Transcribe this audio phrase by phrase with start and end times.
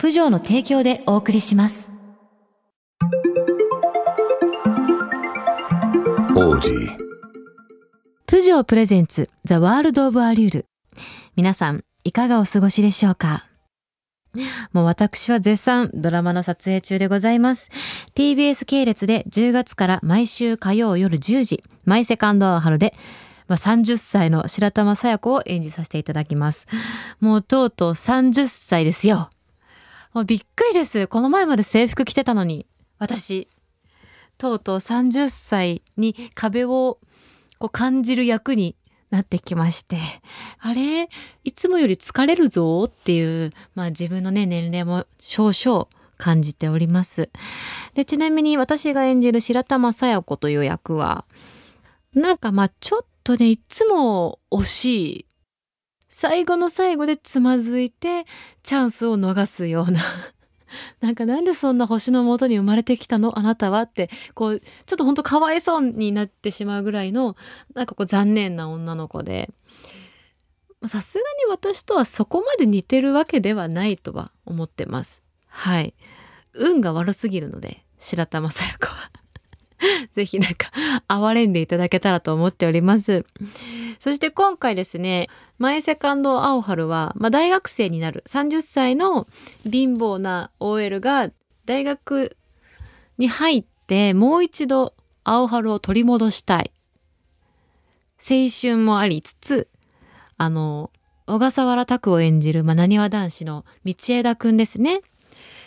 [0.00, 1.90] プジョーの提供でお送りします。
[8.26, 10.66] プジョープレゼンツザ・ワールド・オブ・アリュール
[11.36, 13.44] 皆さんいかがお過ごしでしょうか？
[14.72, 17.70] もう私は絶賛ドラマの撮影中でございます。
[18.14, 22.94] TBS 系列で10月から毎週火曜夜10時、マイセカンドアワーハルで、
[23.48, 26.66] まあ、30歳の白玉さや子を演じさせていただきます。
[27.20, 29.28] もうとうとう30歳ですよ。
[30.12, 31.06] もうびっくりです。
[31.06, 32.66] この前まで制服着てたのに、
[32.98, 33.48] 私、
[34.38, 36.98] とうとう30歳に壁を
[37.58, 38.74] こう感じる役に
[39.10, 39.98] なってきまして、
[40.58, 41.08] あれ
[41.44, 47.30] いつもより疲れるぞっていう、まあ自分のね、年齢も少々感じております。
[47.94, 51.24] で、ちなみに私が演じる白玉さや子という役は、
[52.14, 54.86] なんかまあちょっとね、いつも惜し
[55.20, 55.26] い。
[56.10, 58.26] 最後の最後でつまずいて、
[58.62, 60.02] チャンスを逃すような。
[61.00, 63.38] なんかなんでそんな星の元に生まれてきたの？
[63.38, 67.36] あなたはって、こう、ちょっとほんとかわいそうになってしまうぐらいの、
[67.74, 69.50] なんかこう残念な女の子で、
[70.86, 75.22] さすがに私とはそこまで似てるわけではないとは思ってます。
[75.46, 75.94] はい。
[76.54, 79.10] 運が悪すぎるので、白玉さや子は。
[80.12, 80.70] ぜひなんか、
[81.08, 83.24] 哀れんでいただけたらと思っております。
[83.98, 89.26] そして今回ですね、マイセカンドアオハルは、まあ、大学生になる30歳の
[89.70, 91.30] 貧乏な OL が
[91.66, 92.36] 大学
[93.18, 96.72] に入ってもう一度アオハルを取り戻したい。
[98.18, 99.68] 青春もありつつ、
[100.36, 100.90] あの、
[101.26, 105.00] 小笠原拓を演じる、まあ、なにわ男子の道枝くんですね。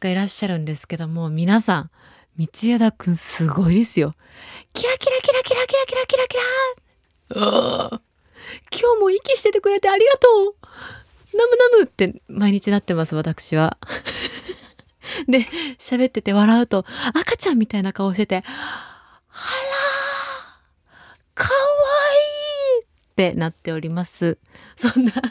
[0.00, 1.90] がいらっしゃるんですけども、皆さん、
[2.38, 4.14] 道枝くんすごいですよ。
[4.74, 6.42] キラキラキラキラキラキラキラキラ
[8.70, 10.54] 今日も息しててくれてありがとう
[11.36, 13.78] ナムナムって毎日なってます、私は。
[15.28, 15.46] で、
[15.78, 18.46] 喋ってて笑うと、赤ちゃんみたいな顔してて、あらー
[21.34, 21.50] かわ
[22.78, 24.38] いいってなっております。
[24.76, 25.12] そんな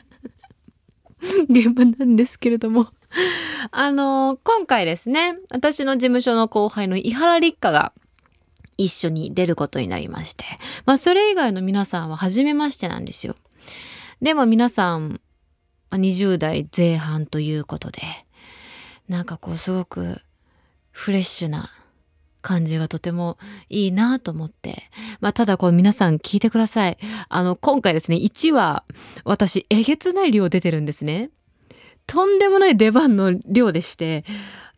[1.50, 2.92] 現場なんですけれども。
[3.72, 7.94] あの今回ですね、私の事務所の後輩の伊原立花が
[8.78, 10.46] 一緒に出ることになりまして、
[10.86, 13.36] まあそれ以外の皆さんは初めましてなんですよ。
[14.22, 15.22] でも皆さん
[15.92, 18.02] 20代前半ということで、
[19.08, 20.20] なんかこうすごく
[20.92, 21.72] フレッシュな
[22.42, 23.38] 感じがとても
[23.70, 24.84] いいなと思って。
[25.22, 26.98] まあただこう皆さん聞いてください。
[27.30, 28.84] あの今回ですね、1話
[29.24, 31.30] 私えげつない量出てるんですね。
[32.08, 34.24] とんでもない出番の量でして、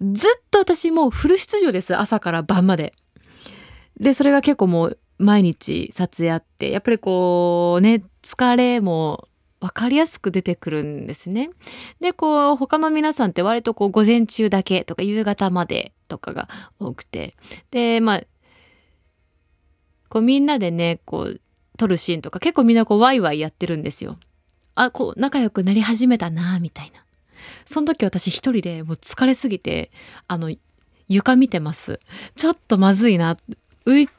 [0.02, 1.96] ずっと私もうフル出場です。
[1.96, 2.94] 朝から晩まで。
[4.00, 9.28] で、それが結構もう毎日撮影あって、やっぱりこうね、疲れも
[9.60, 11.50] 分かりやすく出てくるんですね。
[12.00, 16.48] で、こう他の皆さんって割とこう午前中だけとか夕方までとかが
[16.80, 17.36] 多くて。
[17.72, 18.22] で、まあ、
[20.10, 21.42] こうみんなでね、こう
[21.78, 24.18] 撮るシーンとか結構みんなこうワイワイやってるんですよ。
[24.76, 27.07] あ、こう仲良くなり始めたな、みたいな。
[27.66, 29.92] その時私一人でもう疲れすぎて、
[30.28, 30.54] あの、
[31.08, 32.00] 床見てます。
[32.36, 33.38] ちょっとまずいな。
[33.86, 34.10] 浮い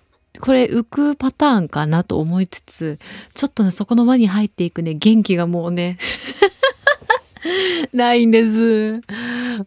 [0.40, 2.98] これ浮くパターンかなと思いつつ、
[3.34, 5.98] ちょっとね、そこの輪に入っていくね、元気がもうね、
[7.92, 9.00] ないんです。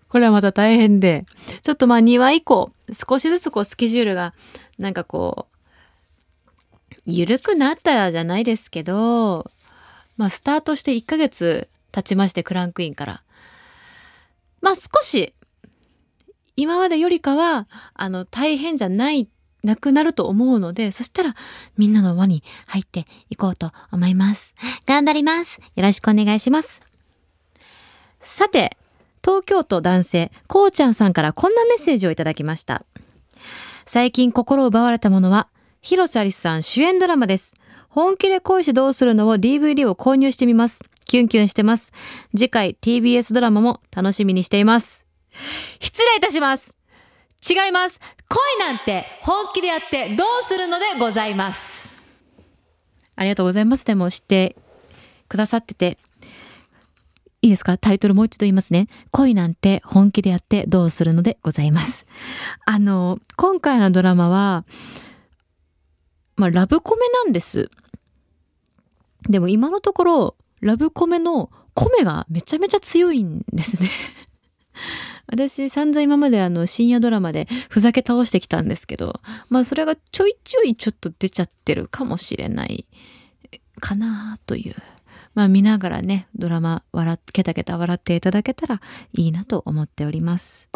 [0.07, 1.25] これはまた大変で。
[1.63, 4.33] ちょっとまあ2話以降、少しずつこうスケジュールが、
[4.77, 5.51] なんかこう、
[7.05, 9.49] 緩くなったらじゃないですけど、
[10.17, 13.23] まあスタートして1ヶ月経ちまして、クランクインから。
[14.61, 15.33] まあ少し、
[16.55, 19.27] 今までよりかは、あの、大変じゃない、
[19.63, 21.35] なくなると思うので、そしたら、
[21.77, 24.53] みんなの輪に入っていこうと思います。
[24.85, 25.59] 頑張ります。
[25.75, 26.81] よろしくお願いします。
[28.21, 28.77] さて、
[29.23, 32.83] 東京都男性こうちゃんさんからこんなメッセージをいただきました
[33.85, 35.47] 最近心を奪われたものは
[35.81, 37.55] 広瀬アリスさん主演ドラマです
[37.89, 41.91] 本気で恋してどうするのを DVD を購入してみますキュンキュンしてます。
[42.35, 45.05] 次回 TBS ドラマも楽しみにしています。
[45.79, 46.75] 失礼いたします。
[47.49, 47.99] 違います。
[48.29, 51.89] 恋なんて本気でやってどうするのでございます。
[53.15, 53.85] ありがとうございます。
[53.85, 54.55] でも知って
[55.27, 55.97] くださってて。
[57.43, 57.75] いいですか？
[57.79, 58.87] タイトルもう一度言いますね。
[59.09, 62.05] 恋なんて本気でやってどうするのでございます。
[62.67, 64.63] あの、今回のドラマは、
[66.35, 67.71] まあ、ラブコメなんです。
[69.27, 73.89] でも今のところ、ラブコメの米がめちゃめちゃ強いんですね
[75.27, 82.85] 私散々今まであの深夜ドラマでふざけ倒してきたんですけど、まあそれがちょいちょいちょっと出ちゃってるかもしれない
[83.79, 84.75] かなという。
[85.33, 88.81] まあ見ながらね、ドラマ笑っ、ケタケタ笑っていただけたら
[89.13, 90.69] いいなと思っております。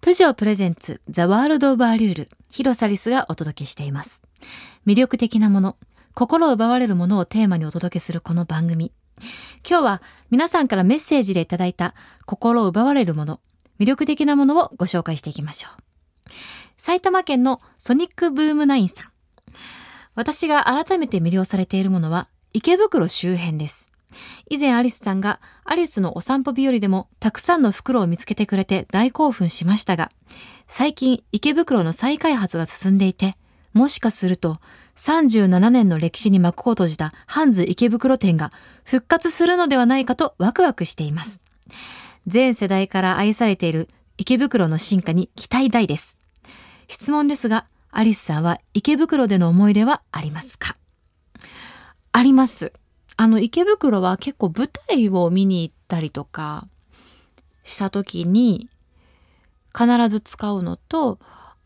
[0.00, 4.22] プジョープレゼンツザワールドオブアリュール広サリスがお届けしています。
[4.88, 5.76] 魅力的なもの、
[6.14, 8.90] 心を奪われるものをテーマにお届けするこの番組。
[9.68, 11.94] 今日は皆さんからメッセージでいただいた
[12.24, 13.40] 心を奪われるもの、
[13.78, 16.30] 魅力的なものをご紹介していきましょう。
[16.78, 19.06] 埼玉県のソニックブームナインさん。
[20.14, 23.90] 私が改めて魅了されているものは池袋周辺です。
[24.48, 30.10] 以前アリスさんがアリスのお散歩日和でもたくさんの袋を見つけてくれて大興奮しましたが、
[30.66, 33.36] 最近池袋の再開発が進んでいて、
[33.78, 34.58] もしかすると
[34.96, 38.50] 37年の歴史に幕を閉じたハンズ池袋店が
[38.82, 41.40] 復活するのではないかとワクワクしています。
[42.26, 43.86] 全世代から愛されている
[44.16, 46.18] 池袋の進化に期待大です。
[46.88, 50.76] 質問ですが、アリスさんは池袋での思い出はありますか？
[52.10, 52.72] あります。
[53.16, 56.66] あの池袋は結構舞台を見に行ったりとか
[57.62, 58.68] した時に
[59.72, 61.20] 必ず使うのと、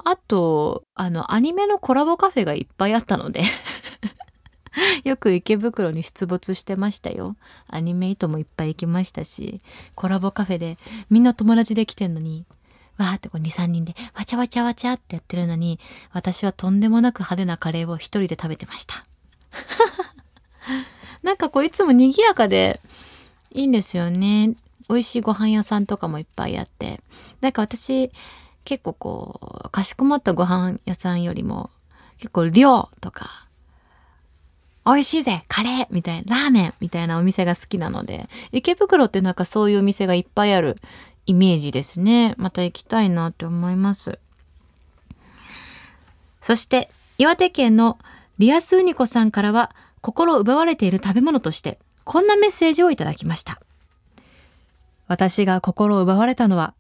[0.04, 3.44] あと、あの、アニメのコラボカフェがいっぱいあったので
[5.04, 7.37] よく池袋に出没してましたよ。
[7.69, 9.60] アニメイトもいっぱい行きましたし、
[9.94, 10.76] コラボカフェで
[11.10, 12.46] みんな友達で来てんのに、
[12.96, 15.78] わーってこう2、3人でわちゃわちゃわちゃってやってるのに、
[16.12, 19.05] 私はとんでもなく派手なカレーを一人で食べてました。
[21.22, 22.81] なんかこういつも賑やかで
[23.52, 24.55] いいんですよね。
[24.88, 27.00] 美味しいご飯屋さんとかもいっぱいあって。
[27.40, 28.10] なんか私、
[28.64, 31.70] 結構こう、かしこまったご飯屋さんよりも、
[32.18, 33.46] 結構量とか、
[34.84, 40.76] 美味しいぜカレーみたいな、ラーメンみたいなお店が好きなので、池袋ってなんかそういうお店がいっぱいある
[41.26, 42.34] イメージですね。
[42.36, 44.18] また行きたいなって思います。
[46.40, 47.98] そして、岩手県の
[48.38, 53.60] リアスウニコさんからは、心奪われている食べ物として、こんなメッセージをいただきました。
[55.06, 56.74] 私が心を奪われたのは、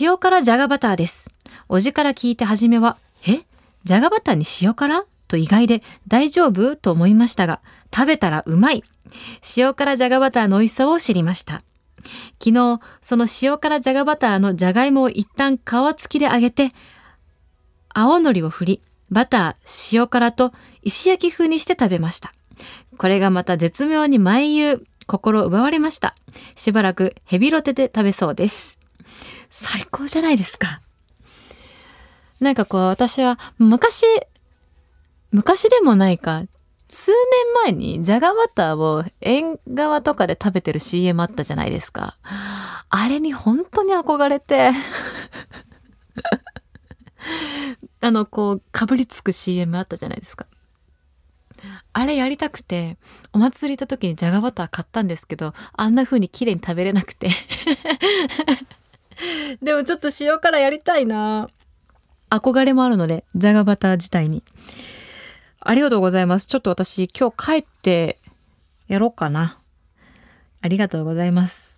[0.00, 1.30] 塩辛じゃがバターです。
[1.68, 3.42] おじから聞いて初めは、え？
[3.84, 5.04] じゃがバターに塩辛？
[5.28, 6.76] と意外で大丈夫？
[6.76, 7.60] と思いましたが、
[7.94, 8.84] 食べたらうまい。
[9.56, 11.62] 塩辛じゃがバターの美味しさを知りました。
[12.42, 15.60] 昨日、その塩辛じゃがバターのじゃがいもを一旦皮
[15.98, 16.72] 付きで揚げて、
[17.88, 22.32] 青のりを振り、バター、塩辛と石焼き風にして食べました。
[22.98, 26.14] これがまた絶妙に毎夕、心奪われました。
[26.56, 28.78] しばらくヘビロテで食べそうです。
[29.56, 30.82] 最高じゃないですか。
[32.40, 34.04] なんかこう私は昔、
[35.30, 36.42] 昔でもないか、
[36.88, 37.18] 数年
[37.64, 42.18] 前にじゃがバターを縁側とかで食べてる CM あったじゃないですか。
[42.90, 44.72] あれに本当に憧れて
[48.00, 50.46] あの、こう、かぶりつく CM あったじゃないですか。
[51.92, 52.98] あれやりたくて、
[53.32, 57.30] お祭り行った時にじゃがバター買ったんですけど、あんな風に綺麗に食べれなくて
[59.62, 61.48] でもちょっと塩辛やりたいな
[62.30, 64.42] 憧れもあるので、じゃがバター自体に。
[65.60, 66.46] ありがとうございます。
[66.46, 68.18] ちょっと私今日帰って
[68.88, 69.58] やろうかな。
[70.60, 71.74] ありがとうございます。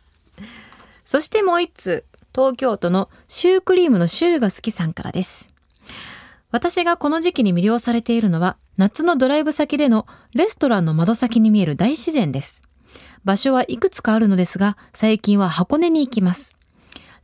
[1.05, 5.55] そしてもう一つ、東京都のシュークリームのシューが好きさんからです。
[6.51, 12.63] 私がこの時期に魅了されているのは、夏のドライブ先でのレストランの窓先に見える大自然です。
[13.25, 16.56] 場所はいくつかあるのですが、最近は箱根に行きます。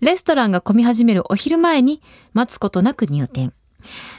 [0.03, 3.53] レストランが混み始めるお昼前に待つことなく入店。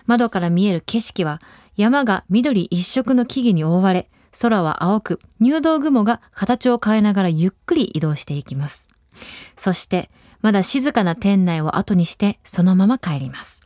[0.05, 1.41] 窓から見える景色は
[1.75, 4.09] 山が緑一色の木々に覆われ、
[4.41, 8.87] 空は青く、入道雲が形を変えながらゆっくり移動していきます。
[9.57, 10.09] そして、
[10.41, 13.61] まだ静かな店内を後にしてそのまま帰ります。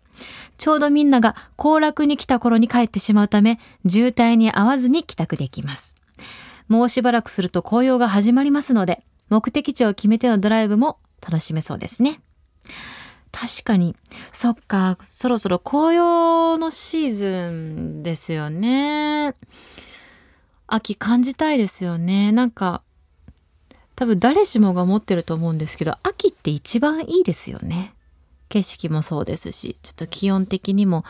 [0.57, 5.93] ちょうどみんなが行楽に来た頃に帰ってしまうため、渋滞に合わずに帰宅できます。
[6.67, 12.21] もうしばらくすると紅葉が始まりますので、目的地を決めてのドライブも楽しめそうですね。
[13.31, 13.95] 確かに、
[14.33, 19.36] そっか、そろそろ紅葉のシーズンですよね。
[20.65, 22.31] 秋感じたいですよね。
[22.31, 22.81] なんか、
[23.95, 27.93] 多分誰しもが思ってると思うんですけど、秋って一番いいですよね。
[28.50, 31.03] 景色もそうですし、ちょっと気温的にも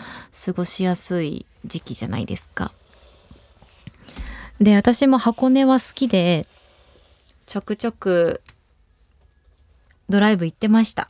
[0.45, 2.73] 過ごしやすい時期じゃないですか。
[4.59, 6.47] で、私も箱根は好きで、
[7.45, 8.41] ちょくちょく
[10.09, 11.09] ドライブ行ってました。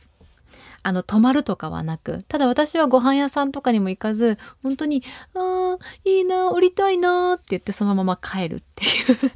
[0.82, 5.02] あの、泊まるとかはなく、ただ私はご飯屋さんとかにも行かず、本当に、
[5.34, 8.88] あー、いいな、降りたいなって言ってそのまま帰るってい
[9.26, 9.32] う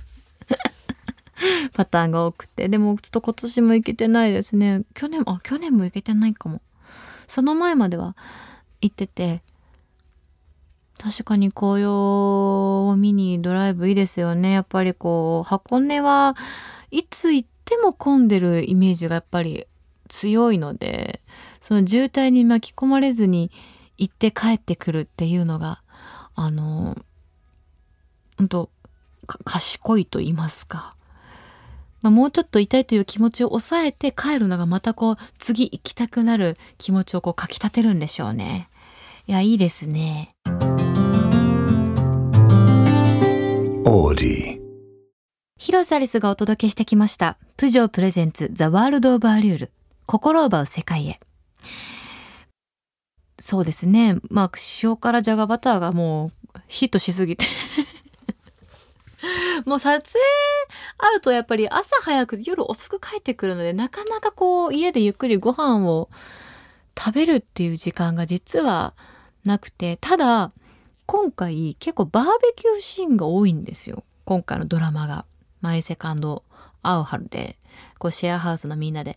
[1.74, 2.68] パターンが多くて。
[2.68, 4.82] でも、ちょっと今年も行けてないですね。
[4.94, 6.62] 去年、あ、去年も行けてないかも。
[7.26, 8.16] その前までは
[8.80, 9.42] 行ってて、
[10.98, 14.52] 確かに紅葉を見にドライブいいですよね。
[14.52, 16.36] やっぱりこう、箱根は
[16.90, 19.66] いつ行っても混んでるイメージがやっぱり
[20.08, 21.20] 強いので、
[21.60, 23.50] その渋滞に巻き込まれずに
[23.98, 25.82] 行って帰ってくるっていうのが、
[26.34, 26.96] あの、
[28.36, 28.70] 本当
[29.44, 30.96] 賢いと言いますか。
[32.02, 38.68] まあ、もうちょっと痛いという気持ちを抑えて帰るのがまたこう次行きたくなる気持ちをこうかきたてるんでしょうね。
[39.28, 40.34] いや、いいですね。
[43.84, 44.61] オーディ
[45.62, 47.38] 広瀬アリスがお届けしてきました。
[47.56, 49.70] プジョープレゼンツザワールドオブアリュール
[50.06, 51.20] 心を奪う世界へ。
[53.38, 54.16] そうですね。
[54.28, 54.50] まあ、
[54.82, 57.46] 塩辛じゃがバターがもうヒットしすぎて
[59.64, 60.24] もう撮影
[60.98, 66.10] あるとやっぱり朝早く夜遅く帰ってくるのでなかなかこう家でゆっくりご飯を
[66.98, 68.94] 食べるっていう時間が実は
[69.44, 70.50] なくてただ
[71.06, 75.24] 今回結構バーベキューシーンが多いんですよ今回のドラマが
[75.62, 76.44] 「マイ・セカンド・
[76.82, 77.56] アウハルで」
[77.98, 79.16] こうシェアハウスのみんなで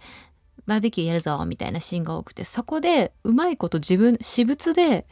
[0.67, 5.05] バーベキューやるぞみたいなシーンが多くてそこでうまいこと自分私物で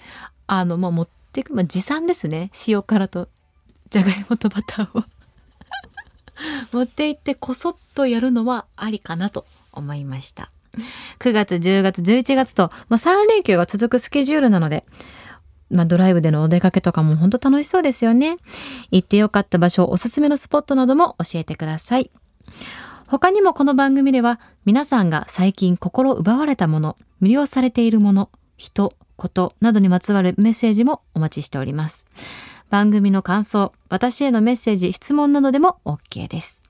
[0.47, 2.51] あの、まあ、持っていく、まあ、持参ですね。
[2.67, 3.29] 塩辛と
[3.89, 5.03] じゃがいもとバターを。
[6.73, 10.51] 持って行ってこそっとやるのはありかなと思いました。
[11.19, 14.85] 9月10月11月と、まあ、3連休が続くスケジュールなので
[15.73, 18.37] まあ、ドライブでのお出かけとかも本当楽しそうですよね。
[18.91, 22.11] 行ってよかった場所、おすすめのスポットなども教えてください。
[23.07, 32.07] 他にもこの番組では皆さんが最近心奪われたもの、魅了されているもの、人、ことなどにまつわるメッセージもお待ちしております。
[32.69, 36.63] 番組の感想、私へのメッセージ、質問などでも OK です。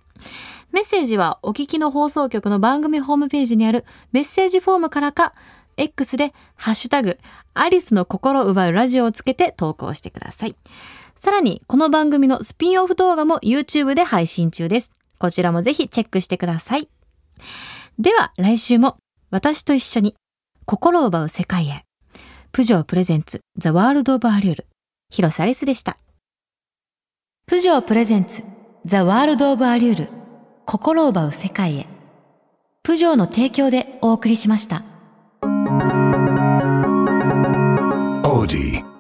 [0.72, 5.34] メッセージはお聞きの放送局の番組ホームページにあるメッセージフォームからか、
[5.78, 7.20] X でハッシュタグ、
[7.54, 10.56] アリスの心奪うラジオをつけて投稿してください。
[11.16, 14.92] さらに、この番組のスピンオフ動画も YouTube で配信中です。
[15.20, 16.90] こちらもぜひチェックしてください。
[18.00, 18.98] では、来週も
[19.30, 20.16] 私と一緒に
[20.66, 21.86] 心を奪う世界へ。
[22.52, 24.68] プジョープレゼンツザワールドオブアリュール。
[25.10, 25.98] 広瀬アリスでした。
[27.46, 28.42] プジョープレゼンツ
[28.86, 30.10] ザワールドオブアリュール
[30.66, 31.88] 心を奪う世界へ。
[32.84, 34.93] プジョーの提供でお送りしました。
[38.24, 38.93] Odie.